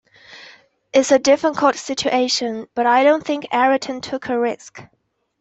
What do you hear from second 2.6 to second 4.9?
but I don't think Ayrton took a risk.